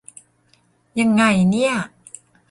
[0.99, 1.73] ยังไงเนี่ย